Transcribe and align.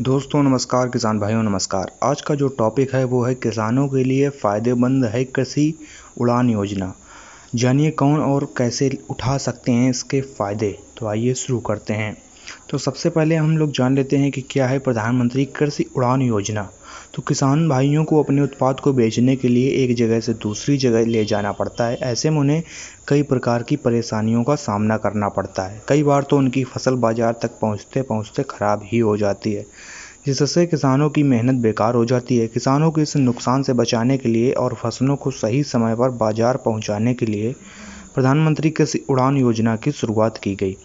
दोस्तों, 0.00 0.42
नमस्कार, 0.42 0.88
किसान 0.88 1.18
भाइयों, 1.20 1.42
नमस्कार। 1.42 1.92
आज 2.02 2.20
का 2.20 2.34
जो 2.34 2.48
टॉपिक 2.48 2.94
है, 2.94 3.04
वो 3.04 3.24
है 3.24 3.34
किसानों 3.34 3.88
के 3.88 4.04
लिए 4.04 4.28
फ़ायदेमंद 4.28 5.04
है 5.04 5.24
कृषि 5.24 5.74
उड़ान 6.18 6.50
योजना। 6.50 6.94
जानिए 7.54 7.90
कौन 7.90 8.20
और 8.20 8.54
कैसे 8.56 8.98
उठा 9.10 9.36
सकते 9.38 9.72
हैं 9.72 9.90
इसके 9.90 10.20
फ़ायदे। 10.20 10.78
तो 10.98 11.06
आइए 11.06 11.34
शुरू 11.34 11.60
करते 11.60 11.94
हैं। 11.94 12.22
तो 12.70 12.78
सबसे 12.78 13.10
पहले 13.10 13.36
हम 13.36 13.56
लोग 13.58 13.72
जान 13.72 13.96
लेते 13.96 14.16
हैं 14.16 14.30
कि 14.32 14.40
क्या 14.50 14.66
है 14.66 14.78
प्रधानमंत्री 14.78 15.44
कृषि 15.56 15.86
उड़ान 15.96 16.22
योजना। 16.22 16.68
तो 17.14 17.22
किसान 17.22 17.68
भाइयों 17.68 18.04
को 18.04 18.22
अपने 18.22 18.42
उत्पाद 18.42 18.80
को 18.80 18.92
बेचने 18.92 19.34
के 19.36 19.48
लिए 19.48 19.70
एक 19.74 19.94
जगह 19.96 20.20
से 20.20 20.34
दूसरी 20.34 20.76
जगह 20.78 21.06
ले 21.06 21.24
जाना 21.24 21.52
पड़ता 21.52 21.86
है। 21.86 21.96
ऐसे 22.02 22.30
में 22.30 22.38
उन्हें 22.38 22.62
कई 23.08 23.22
प्रकार 23.22 23.62
की 23.62 23.76
परेशानियों 23.76 24.42
का 24.44 24.54
सामना 24.56 24.96
करना 24.96 25.28
पड़ता 25.28 25.62
है। 25.62 25.80
कई 25.88 26.02
बार 26.02 26.22
तो 26.22 26.36
उनकी 26.38 26.64
फ़सल 26.64 26.94
बाज़ार 26.96 27.38
तक 27.42 27.58
पहुँचते 27.60 28.02
पहुँचते 28.02 28.42
ख़राब 28.50 28.82
ही 28.84 28.98
हो 28.98 29.16
जाती 29.16 29.52
है, 29.52 29.64
जिससे 30.26 30.66
किसानों 30.66 31.08
की 31.10 31.22
मेहनत 31.24 31.62
बेकार 31.62 31.94
हो 31.94 32.04
जाती 32.04 32.36
है। 32.36 32.46
किसानों 32.48 32.90
को 32.90 33.00
इस 33.00 33.16
नुकसान 33.16 33.62
से 33.62 33.72
बचाने 33.72 34.18
के 34.18 34.28
लिए 34.28 34.52
और 34.54 34.74
फ़सलों 34.74 35.16
को 35.16 35.30
सही 35.32 35.62
समय 35.64 35.94
पर 35.94 36.10
बाज़ार 36.18 36.56
पहुँचाने 36.56 37.14
के 37.14 37.26
लिए 37.26 37.54
प्रधानमंत्री 38.14 38.70
कृषि 38.70 39.04
उड़ान 39.10 39.36
योजना 39.36 39.76
की 39.76 39.92
शुरुआत 39.92 40.38
की 40.38 40.54
गई। 40.54 40.76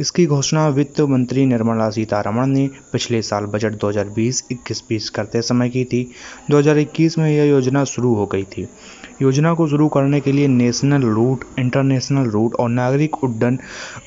इसकी 0.00 0.26
घोषणा 0.26 0.68
वित्त 0.68 1.00
मंत्री 1.00 1.44
निर्मला 1.46 1.90
सीतारमण 1.90 2.46
ने 2.46 2.68
पिछले 2.92 3.22
साल 3.22 3.44
बजट 3.44 3.72
2020-21 3.72 5.08
करते 5.08 5.42
समय 5.42 5.68
की 5.68 5.84
थी। 5.84 6.10
2021 6.50 7.18
में 7.18 7.30
यह 7.30 7.44
योजना 7.44 7.84
शुरू 7.84 8.14
हो 8.14 8.26
गई 8.26 8.44
थी। 8.44 8.66
योजना 9.22 9.54
को 9.54 9.68
शुरू 9.68 9.88
करने 9.88 10.20
के 10.20 10.32
लिए 10.32 10.48
नेशनल 10.48 11.02
रूट, 11.02 11.44
इंटरनेशनल 11.58 12.30
रूट 12.30 12.54
और 12.54 12.68
नागरिक 12.68 13.24
उड्डयन 13.24 13.58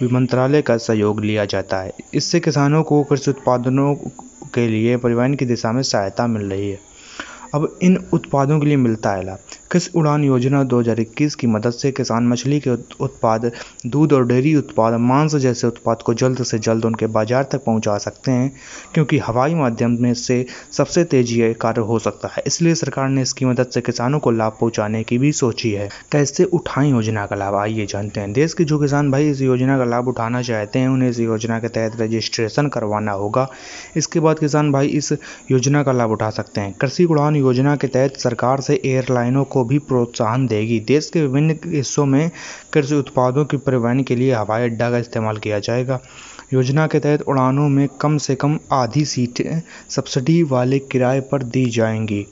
मंत्रालय 0.03 0.61
का 0.61 0.77
सहयोग 0.77 1.21
लिया 1.21 1.45
जाता 1.45 1.81
है। 1.81 1.93
इससे 2.13 2.39
किसानों 2.39 2.83
को 2.83 3.03
कृषि 3.03 3.31
उत्पादनों 3.31 3.95
के 4.55 4.67
लिए 4.67 4.97
परिवहन 4.97 5.33
की 5.33 5.45
दिशा 5.45 5.71
में 5.71 5.83
सहायता 5.83 6.27
मिल 6.27 6.49
रही 6.49 6.69
है। 6.69 6.79
अब 7.53 7.77
इन 7.83 7.97
उत्पादों 8.13 8.59
के 8.59 8.65
लिए 8.65 8.77
मिलता 8.77 9.11
है 9.11 9.25
लाभ। 9.25 9.39
कृषि 9.73 9.91
उड़ान 9.95 10.23
योजना 10.23 10.63
2021 10.63 11.35
की 11.35 11.47
मदद 11.47 11.69
से 11.69 11.91
किसान 11.91 12.27
मछली 12.27 12.59
के 12.59 12.69
उत्पाद, 13.03 13.51
दूध 13.85 14.13
और 14.13 14.27
डेयरी 14.27 14.55
उत्पाद, 14.55 14.93
मांस 14.93 15.35
जैसे 15.35 15.67
उत्पाद 15.67 16.01
को 16.01 16.13
जल्द 16.13 16.43
से 16.43 16.59
जल्द 16.59 16.85
उनके 16.85 17.07
बाज़ार 17.07 17.43
तक 17.43 17.63
पहुँचा 17.63 17.97
सकते 17.97 18.31
हैं? 18.31 18.55
क्योंकि 18.93 19.17
हवाई 19.17 19.55
माध्यम 19.55 19.97
में 19.99 20.13
से 20.13 20.45
सबसे 20.71 21.03
तेज़ी 21.03 21.53
कार्य 21.53 21.81
हो 21.81 21.99
सकता 21.99 22.27
है। 22.27 22.43
इसलिए 22.47 22.75
सरकार 22.75 23.09
ने 23.09 23.21
इसकी 23.21 23.45
मदद 23.45 23.67
से 23.67 23.81
किसानों 23.81 24.19
को 24.19 24.31
लाभ 24.31 24.57
पहुँचाने 24.61 25.03
की 25.03 25.17
भी 25.17 25.31
सोची 25.31 25.71
है। 25.71 25.89
कैसे 26.11 26.43
उठाएँ 26.43 26.91
योजना 26.91 27.25
का 27.25 27.35
लाभ? 27.35 27.55
आइए 27.55 27.85
जानते 27.85 28.19
हैं। 28.19 28.33
देश 28.33 28.53
के 28.53 28.63
जो 28.63 28.79
किसान 28.79 29.11
भाई 29.11 29.29
इस 29.29 29.41
योजना 29.41 29.77
का 29.77 29.83
लाभ 29.83 30.07
उठाना 30.07 30.41
चाहते 30.41 30.79
हैं, 30.79 30.87
उन्हें 30.87 31.09
इस 31.09 31.19
योजना 31.19 31.59
के 31.59 31.67
तहत 31.67 32.01
रजिस्ट्रेशन 32.01 32.67
करवाना 32.67 33.11
होगा। 33.11 33.49
इसके 33.97 34.19
बाद 34.19 34.39
किसान 34.39 34.71
भाई 34.71 34.87
इस 34.87 35.13
योजना 35.51 35.83
का 35.83 35.91
लाभ 35.91 36.11
उठा 36.11 36.29
सकते 36.29 36.61
हैं। 36.61 36.73
कृषि 36.73 37.05
उड़ान 37.05 37.35
योजना 37.35 37.75
के 37.75 37.87
तहत 37.87 38.17
सरकार 38.17 38.61
से 38.61 38.81
एयरलाइनों 38.85 39.43
को 39.43 39.62
भी 39.65 39.79
प्रोत्साहन 39.79 40.47
देगी। 40.47 40.79
देश 40.79 41.09
के 41.09 41.21
विभिन्न 41.21 41.57
हिस्सों 41.65 42.05
में 42.05 42.31
कृषि 42.73 42.95
उत्पादों 42.95 43.45
के 43.45 43.57
परिवहन 43.57 44.03
के 44.03 44.15
लिए 44.15 44.33
हवाई 44.33 44.63
अड्डा 44.63 44.89
का 44.91 44.97
इस्तेमाल 44.97 45.37
किया 45.37 45.59
जाएगा। 45.59 45.99
योजना 46.53 46.87
के 46.87 46.99
तहत 46.99 47.21
उड़ानों 47.21 47.69
में 47.69 47.87
कम 48.01 48.17
से 48.17 48.35
कम 48.35 48.59
आधी 48.71 49.05
सीटें 49.05 49.61
सब्सिडी 49.89 50.43
वाले 50.43 50.79
किराए 50.79 51.19
पर 51.21 51.43
दी 51.43 51.65
जाएँगी। 51.65 52.25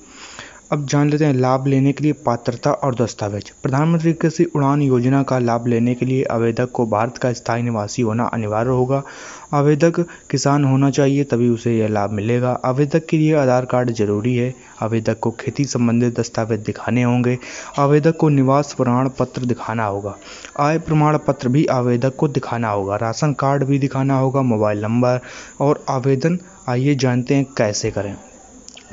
अब 0.71 0.85
जान 0.85 1.09
लेते 1.09 1.25
हैं 1.25 1.33
लाभ 1.33 1.65
लेने 1.67 1.91
के 1.93 2.03
लिए 2.03 2.13
पात्रता 2.13 2.71
और 2.73 2.95
दस्तावेज़। 2.95 3.51
प्रधानमंत्री 3.63 4.13
कृषि 4.13 4.43
उड़ान 4.55 4.81
योजना 4.81 5.23
का 5.23 5.39
लाभ 5.39 5.67
लेने 5.67 5.95
के 5.95 6.05
लिए 6.05 6.23
आवेदक 6.23 6.71
को 6.71 6.85
भारत 6.85 7.17
का 7.17 7.33
स्थायी 7.33 7.63
निवासी 7.63 8.01
होना 8.01 8.25
अनिवार्य 8.25 8.69
होगा। 8.69 9.01
आवेदक 9.53 9.99
किसान 10.31 10.65
होना 10.65 10.89
चाहिए 10.89 11.23
तभी 11.23 11.49
उसे 11.49 11.77
यह 11.77 11.87
लाभ 11.87 12.11
मिलेगा। 12.11 12.51
आवेदक 12.65 13.05
के 13.05 13.17
लिए 13.17 13.35
आधार 13.35 13.65
कार्ड 13.65 13.91
ज़रूरी 13.91 14.35
है। 14.35 14.53
आवेदक 14.81 15.19
को 15.19 15.31
खेती 15.31 15.65
संबंधित 15.65 16.19
दस्तावेज़ 16.19 16.61
दिखाने 16.61 17.03
होंगे। 17.03 17.37
आवेदक 17.79 18.17
को 18.17 18.29
निवास 18.29 18.73
प्रमाण 18.73 19.09
पत्र 19.09 19.45
दिखाना 19.45 19.85
होगा। 19.85 20.17
आय 20.59 20.79
प्रमाण 20.79 21.17
पत्र 21.17 21.49
भी 21.49 21.65
आवेदक 21.65 22.15
को 22.15 22.27
दिखाना 22.27 22.69
होगा। 22.69 22.95
राशन 22.95 23.33
कार्ड 23.33 23.63
भी 23.63 23.79
दिखाना 23.79 24.19
होगा। 24.19 24.41
मोबाइल 24.41 24.81
नंबर 24.81 25.19
और 25.61 25.83
आवेदन। 25.89 26.39
आइए 26.69 26.95
जानते 26.95 27.35
हैं 27.35 27.45
कैसे 27.57 27.91
करें। 27.91 28.15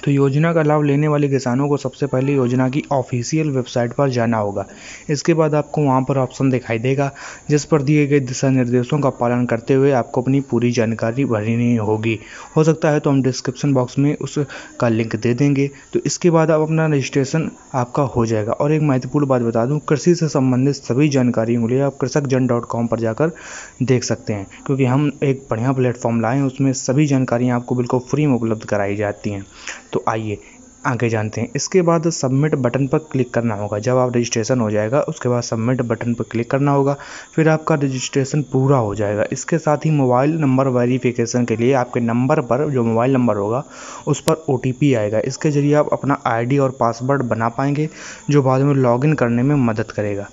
तो 0.05 0.11
योजना 0.11 0.53
का 0.53 0.63
लाभ 0.63 0.83
लेने 0.83 1.09
वाले 1.09 1.29
किसानों 1.29 1.69
को 1.69 1.77
सबसे 1.77 2.07
पहले 2.07 2.33
योजना 2.35 2.69
की 2.69 2.83
ऑफिशियल 2.93 3.51
वेबसाइट 3.51 3.93
पर 3.93 4.11
जाना 4.11 4.39
होगा। 4.39 4.67
इसके 5.11 5.35
बाद 5.35 5.55
आपको 5.55 5.83
वहाँ 5.83 6.03
पर 6.03 6.19
ऑप्शन 6.19 6.51
दिखाई 6.51 6.79
देगा, 6.79 7.11
जिस 7.51 7.65
पर 7.65 7.83
दिए 7.83 8.07
गए 8.07 8.21
दिशा 8.21 8.49
निर्देशों 8.51 8.99
का 8.99 9.11
पालन 9.13 9.45
करते 9.47 9.75
हुए 9.75 9.91
आपको 9.93 10.23
अपनी 10.23 10.41
पूरी 10.41 10.71
जानकारी 10.73 11.25
भरनी 11.25 11.75
होगी। 11.79 12.19
हो 12.57 12.65
सकता 12.65 12.91
है 12.91 13.01
तो 13.01 13.11
हम 13.11 13.23
डिस्क्रिप्शन 13.23 13.73
बॉक्स 13.75 13.99
में 13.99 14.15
उसका 14.17 14.89
लिंक 14.89 15.17
दे 15.17 15.35
देंगे। 15.35 15.71
तो 15.93 16.01
इसके 16.07 16.31
बाद 16.31 16.51
आप 16.51 16.61
अपना 16.61 16.87
रजिस्ट्रेशन 16.87 17.51
आपका 17.75 18.03
हो 18.09 18.27
जाएगा। 18.27 18.53
और 18.53 18.73
एक 18.73 18.83
महत्वपूर्ण 18.83 19.27
बात 19.27 19.43
बता 19.43 19.65
दूँ, 19.67 19.79
कृषि 19.89 20.15
से 20.15 20.29
संबंधित 20.29 20.75
सभी 20.75 21.09
जानकारियों 21.09 21.67
के 21.67 21.75
लिए 21.75 21.83
आप 21.83 21.97
कृषक 22.01 22.27
जन 22.27 22.47
डॉट 22.47 22.65
कॉम 22.67 22.87
पर 22.87 23.01
जाकर 23.01 23.33
देख 23.83 24.05
सकते 24.05 24.33
हैं, 24.33 24.47
क्योंकि 24.67 24.85
हम 24.85 25.11
एक 25.23 25.47
बढ़िया 25.51 25.73
प्लेटफॉर्म 25.73 26.21
लाएँ 26.21 26.43
उसमें 26.43 26.73
सभी 26.75 27.07
जानकारियाँ 27.07 27.57
आपको 27.57 27.75
बिल्कुल 27.75 28.01
फ्री 28.01 28.27
में 28.27 28.35
उपलब्ध 28.35 28.65
कराई 28.65 28.97
जाती 28.97 29.31
हैं। 29.31 29.45
तो 29.93 30.05
आइए 30.09 30.39
आगे 30.87 31.09
जानते 31.09 31.41
हैं। 31.41 31.49
इसके 31.57 31.83
बाद 31.83 32.09
सबमिट 32.11 32.55
बटन 32.55 32.87
पर 32.87 32.99
क्लिक 33.13 33.33
करना 33.35 33.55
होगा। 33.55 33.79
जब 33.79 33.97
आप 33.97 34.17
रजिस्ट्रेशन 34.17 34.61
हो 34.61 34.71
जाएगा, 34.71 35.01
उसके 35.01 35.29
बाद 35.29 35.43
सबमिट 35.43 35.81
बटन 35.83 36.15
पर 36.15 36.25
क्लिक 36.25 36.51
करना 36.51 36.73
होगा। 36.73 36.97
फिर 37.35 37.49
आपका 37.49 37.75
रजिस्ट्रेशन 37.75 38.43
पूरा 38.43 38.79
हो 38.79 38.95
जाएगा। 38.95 39.25
इसके 39.33 39.59
साथ 39.59 39.79
ही 39.79 39.91
मोबाइल 39.91 40.37
नंबर 40.39 40.69
वेरिफिकेशन 40.69 41.45
के 41.45 41.57
लिए 41.57 41.73
आपके 41.73 42.01
नंबर 42.01 42.41
पर 42.41 42.69
जो 42.71 42.85
मोबाइल 42.85 43.13
नंबर 43.13 43.37
होगा, 43.37 43.65
उस 44.07 44.21
पर 44.21 44.45
ओटीपी 44.49 44.95
आएगा। 44.95 45.21
इसके 45.21 45.51
ज़रिए 45.51 45.75
आप 45.75 45.89
अपना 45.93 46.21
आईडी 46.27 46.59
और 46.59 46.77
पासवर्ड 46.81 47.23
बना 47.23 47.49
पाएँगे, 47.49 47.89
जो 48.31 48.43
बाद 48.43 48.61
में 48.61 48.75
लॉगिन 48.75 49.15
करने 49.15 49.43
में 49.43 49.55
मदद 49.57 49.91
करेगा। 49.91 50.29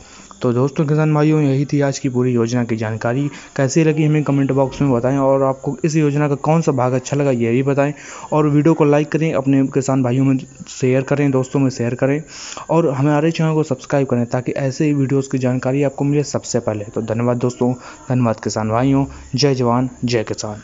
तो 0.45 0.51
दोस्तों, 0.53 0.85
किसान 0.85 1.13
भाइयों, 1.13 1.41
यही 1.41 1.65
थी 1.65 1.79
आज 1.81 1.99
की 1.99 2.09
पूरी 2.09 2.31
योजना 2.33 2.63
की 2.63 2.75
जानकारी। 2.75 3.27
कैसी 3.55 3.83
लगी 3.83 4.03
हमें 4.05 4.23
कमेंट 4.23 4.51
बॉक्स 4.51 4.81
में 4.81 4.91
बताएँ 4.91 5.17
और 5.17 5.43
आपको 5.43 5.75
इस 5.85 5.95
योजना 5.95 6.27
का 6.27 6.35
कौन 6.35 6.61
सा 6.61 6.71
भाग 6.71 6.93
अच्छा 6.93 7.17
लगा, 7.17 7.31
ये 7.31 7.51
भी 7.51 7.63
बताएँ। 7.63 7.93
और 8.31 8.47
वीडियो 8.47 8.73
को 8.73 8.85
लाइक 8.85 9.11
करें, 9.11 9.33
अपने 9.33 9.65
किसान 9.67 10.03
भाइयों 10.03 10.25
में 10.25 10.37
शेयर 10.67 11.01
करें, 11.01 11.31
दोस्तों 11.31 11.59
में 11.59 11.69
शेयर 11.69 11.95
करें 11.95 12.21
और 12.69 12.89
हमारे 12.89 13.31
चैनल 13.31 13.53
को 13.53 13.63
सब्सक्राइब 13.63 14.07
करें 14.07 14.25
ताकि 14.25 14.51
ऐसे 14.51 14.85
ही 14.85 14.93
वीडियोज़ 14.93 15.29
की 15.29 15.37
जानकारी 15.37 15.83
आपको 15.83 16.03
मिले 16.03 16.23
सबसे 16.23 16.59
पहले। 16.59 16.85
तो 16.85 17.01
धन्यवाद 17.01 17.37
दोस्तों, 17.37 17.73
धन्यवाद 18.09 18.39
किसान 18.39 18.69
भाइयों, 18.69 19.05
जय 19.35 19.55
जवान, 19.55 19.89
जय 20.05 20.23
किसान। 20.23 20.61